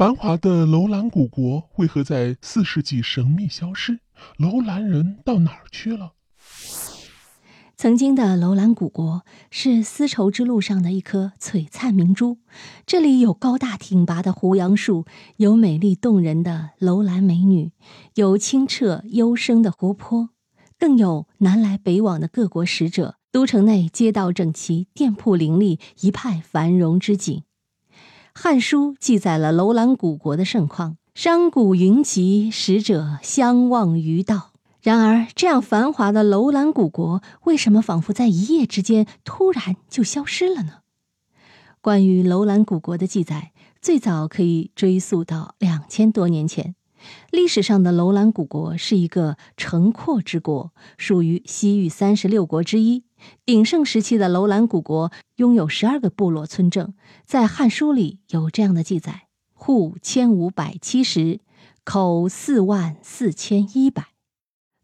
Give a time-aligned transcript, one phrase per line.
[0.00, 3.98] 繁华的楼兰古国为何在四世纪神秘消失？
[4.38, 6.12] 楼兰人到哪儿去了？
[7.76, 12.38] 曾经的楼兰古国是丝绸之路上的一颗璀璨明珠，
[12.86, 15.04] 这里有高大挺拔的胡杨树，
[15.36, 17.72] 有美丽动人的楼兰美女，
[18.14, 20.30] 有清澈幽深的湖泊，
[20.78, 23.16] 更有南来北往的各国使者。
[23.30, 27.36] 都城内街道整齐，店铺林立，一派繁荣之景。
[28.42, 34.52] 《汉书》记载了楼兰古国的盛况，商贾云集，使者相望于道。
[34.80, 40.78] 然而，这样繁华的楼兰古国，为什么仿佛在一夜之间突然就消失了呢？
[41.82, 46.74] 关于楼兰古国的记载，最早可以追溯到两千多年前。
[47.30, 53.04] 历史上的楼兰古国是一个城廓之国，属于西域三十六国之一。
[53.44, 61.40] 鼎盛时期的楼兰古国拥有十二个部落村镇，在《汉书》里有这样的记载：户千五百七十，
[61.84, 64.08] 口四万四千一百。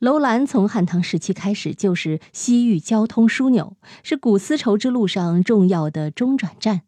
[0.00, 6.82] 楼兰从汉唐时期开始就是西域交通枢纽，是古丝绸之路上重要的中转站。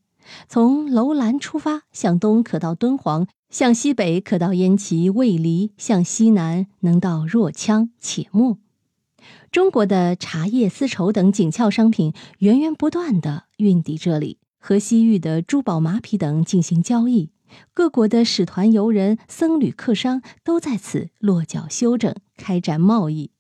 [0.49, 8.59] 从楼兰出发，向东可到敦煌，向西北可到燕齐、卫离，向西南能到若羌、且末。
[9.51, 17.31] 中国的茶叶、丝绸等紧俏商品源源不断地运抵这里，和西域的珠宝、马匹等进行交易。
[17.73, 23.31] 各国的使团、游人、僧侣、客商都在此落脚休整，开展贸易。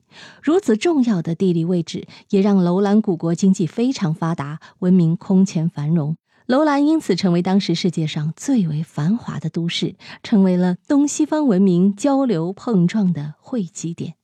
[0.42, 6.17] 如此重要的地理位置，也让楼兰古国经济非常发达，文明空前繁荣。
[6.47, 14.14] 楼兰因此成为当时世界上最为繁华的都市，成为了东西方文明交流碰撞的汇集点。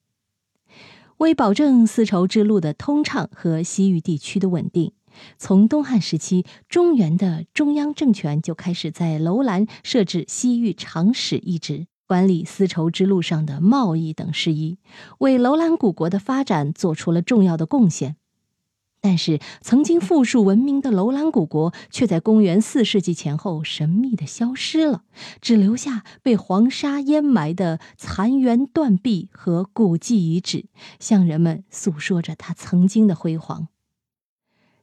[1.16, 4.92] 为保证丝绸之路的通畅和西域地区的稳定，
[5.36, 14.78] 从东汉时期，中原的中央政权就开始在楼兰设置西域长史一职，管理丝绸之路上的贸易等事宜，
[15.18, 18.14] 为楼兰古国的发展做出了重要的贡献。
[19.05, 25.02] 但是，曾经富庶文明的楼兰古国却在公元四世纪前后神秘的消失了，
[25.40, 30.67] 只留下被黄沙淹埋的残垣断壁和古迹遗址，
[31.01, 33.67] 向人们诉说着它曾经的辉煌。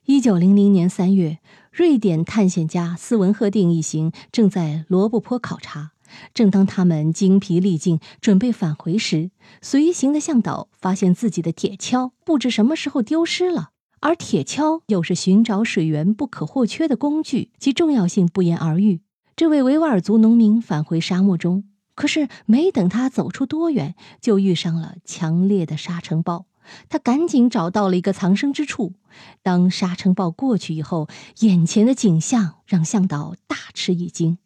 [0.04, 1.40] 一九零零年三月，
[1.72, 5.92] 瑞典探险家斯文赫定一行正在罗布泊考察，
[6.34, 9.32] 正当他们精疲力尽，准备返回时，
[9.62, 13.70] 随行的向导发现自己的铁锹不知什么时候丢失了。
[14.02, 19.02] 而铁锹又是寻找水源不可或缺的工具，其重要性不言而喻。
[19.36, 21.66] 这位维吾尔族农民返回沙漠中，
[21.96, 26.46] 可是没等他走出多远，就遇上了强烈的沙尘暴。
[26.88, 28.94] 他赶紧找到了一个藏身之处。
[29.42, 34.38] 当沙尘暴过去以后，眼前的景象让向导大吃一惊：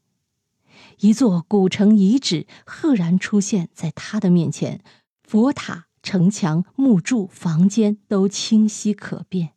[0.99, 4.81] 一座古城遗址赫然出现在他的面前，
[5.23, 5.87] 佛塔。
[6.03, 9.53] 城墙、木柱、房间都清晰可辨。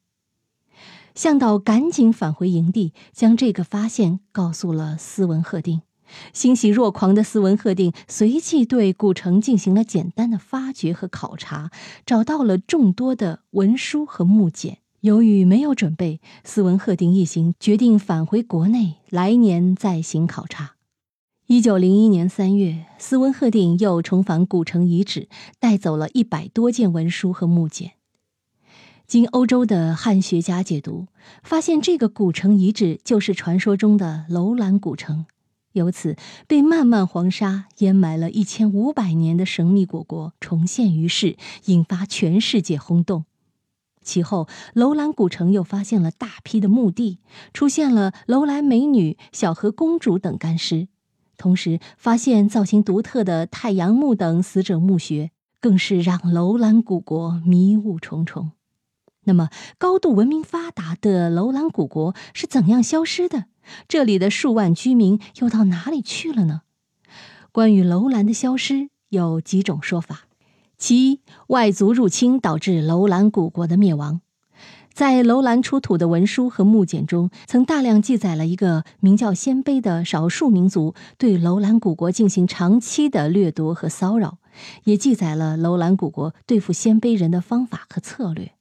[1.14, 5.82] 向导赶紧返回营地，将这个发现告诉了斯文赫定。
[6.32, 11.72] 欣喜若狂的斯文赫定随即对古城进行了简单的发掘和考察，
[12.06, 14.78] 找到了众多的文书和木简。
[15.00, 20.75] 由于没有准备，斯文赫定一行决定返回国内，来年再行考察。
[21.48, 25.28] 一九零一年三月，斯文赫定又重返古城遗址，
[25.60, 27.92] 带走了一百多件文书和木简。
[29.06, 31.06] 经欧洲的汉学家解读，
[31.44, 35.26] 发现这个古城遗址就是传说中的楼兰古城。
[35.70, 36.16] 由此，
[36.48, 41.36] 被漫漫黄沙淹埋了一千五百年的神秘古国重现于世，
[41.66, 43.24] 引发全世界轰动。
[44.02, 47.20] 其后，楼兰古城又发现了大批的墓地，
[47.52, 50.88] 出现了楼兰美女、小河公主等干尸。
[51.36, 55.30] 同时发现造型独特的太阳墓等死者墓穴，
[55.60, 58.52] 更是让楼兰古国迷雾重重。
[59.24, 63.46] 那么，高度文明发达的楼兰古国是怎样消失的？
[63.88, 66.62] 这里的数万居民又到哪里去了呢？
[67.50, 70.28] 关于楼兰的消失，有几种说法：
[70.78, 74.20] 其一，外族入侵导致楼兰古国的灭亡。
[74.96, 84.38] 在楼兰出土的文书和木简中，曾大量记载了一个名叫鲜卑的少数民族对楼兰古国进行长期的掠夺和骚扰，
[84.84, 88.52] 也记载了楼兰古国对付鲜卑人的方法和策略。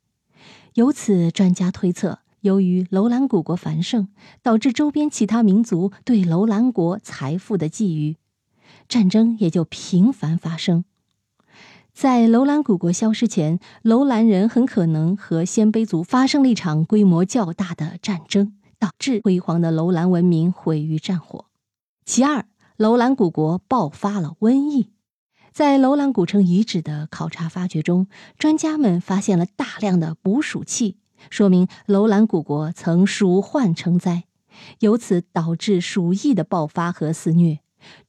[0.73, 4.09] 由此，专家推测，由于楼兰古国繁盛，
[4.43, 8.17] 导致周边其他民族对楼兰国财富的觊觎，
[8.89, 10.83] 战争也就频繁发生。
[11.95, 21.45] 在楼兰古国消失前，楼兰人很可能和鲜卑族发生了一场规模较大的战争，导致辉煌的楼兰文明毁于战火。
[22.03, 24.89] 其二，楼兰古国爆发了瘟疫。
[25.53, 28.07] 在楼兰古城遗址的考察发掘中，
[28.37, 30.97] 专家们发现了大量的捕鼠器，
[31.29, 34.25] 说明楼兰古国曾鼠患成灾，
[34.79, 37.59] 由此导致鼠疫的爆发和肆虐。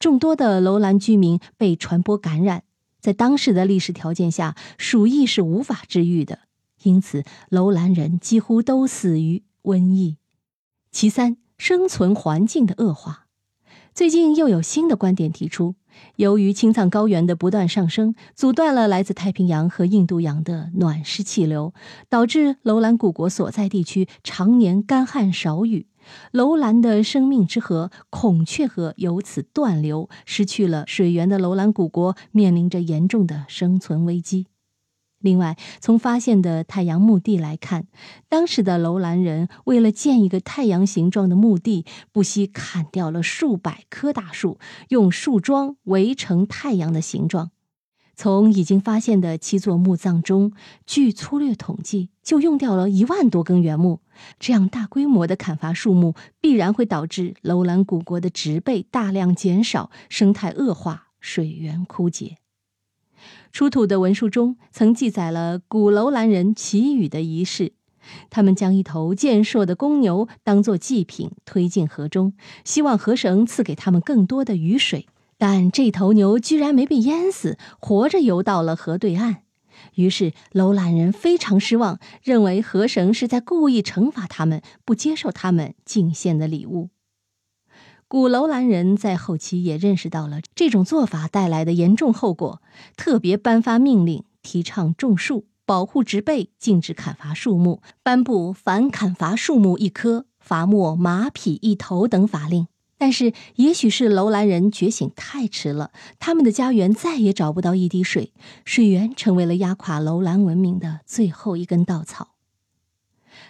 [0.00, 2.64] 众多的楼兰居民被传播感染。
[3.06, 6.40] 在当时的历史条件下，鼠疫是无法治愈的，
[6.82, 10.16] 因此楼兰人几乎都死于瘟疫。
[10.90, 13.26] 其三，生存环境的恶化。
[13.94, 15.76] 最近又有新的观点提出，
[16.16, 21.72] 由于青藏高原的不断上升，阻断了来自太平洋和印度洋的暖湿气流，
[22.08, 25.86] 导致楼兰古国所在地区常年干旱少雨，
[26.32, 34.46] 楼兰的生命之河孔雀河由此断流，失去了水源的楼兰古国面临着严重的生存危机。
[35.18, 37.88] 另外，从发现的太阳墓地来看，
[38.28, 44.58] 当时的楼兰人为了建一个太阳形状的墓地，不惜砍掉了数百棵大树，
[44.90, 47.50] 用树桩围成太阳的形状。
[48.16, 50.52] 从已经发现的七座墓葬中，
[50.86, 54.00] 据粗略统计，就用掉了一万多根原木。
[54.40, 62.38] 这样大规模的砍伐树木，必然会导致楼兰古国的植被大量减少，生态恶化，水源枯竭。
[63.52, 67.72] 出土的文书中曾记载了古楼兰人祈雨的仪式，
[68.30, 72.32] 他们将一头健硕的公牛当作祭品推进河中，
[72.64, 75.06] 希望河神赐给他们更多的雨水。
[75.38, 79.42] 但这头牛居然没被淹死，活着游到了河对岸。
[79.94, 86.90] 于是楼兰人非常失望，认为河神是在故意惩罚他们，不接受他们敬献的礼物。
[88.08, 92.62] 古楼兰人在后期也认识到了这种做法带来的严重后果，
[92.96, 102.68] 特别颁发命令，提倡种树、保护植被，禁止砍伐树木，颁布凡砍伐树木一棵罚没马匹一头等法令。
[102.98, 108.32] 但是，也许是楼兰人觉醒太迟了，他们的家园再也找不到一滴水，
[108.64, 112.34] 水源成为了压垮楼兰文明的最后一根稻草。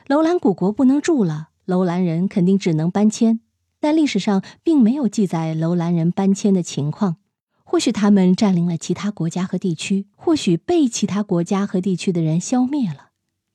[0.09, 3.41] 楼兰古国不能住了，楼兰人肯定只能搬迁。
[3.79, 7.17] 但历史上并没有记载楼兰人搬迁的情况，
[7.63, 13.06] 或许他们占领了其他国家和地区，或许被其他国家和地区的人消灭了。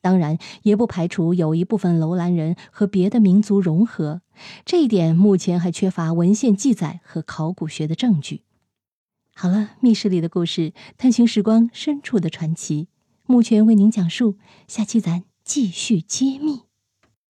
[0.01, 4.21] 当然，也不排除有一部分楼兰人和别的民族融合，
[4.65, 8.41] 这一点目前还缺乏文献记载和考古学的证据。
[9.35, 12.87] 好了，密室里的故事，探寻时光深处的传奇，
[13.25, 14.37] 目前为您讲述，
[14.67, 16.70] 下期咱继续揭秘。